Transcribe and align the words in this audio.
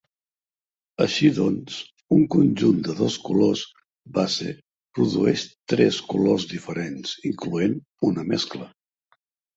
Així 1.03 1.27
doncs, 1.39 1.75
un 2.15 2.23
conjunt 2.35 2.79
de 2.87 2.95
dos 3.01 3.17
colors 3.27 3.61
base 4.17 4.55
produeix 5.01 5.45
tres 5.75 6.01
colors 6.15 6.47
diferents, 6.55 7.13
incloent 7.33 7.77
una 8.11 8.25
mescla. 8.33 8.69